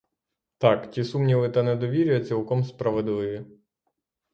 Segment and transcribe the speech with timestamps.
[0.57, 3.45] Так,— ті сумніви та недовір'я цілком справедливі.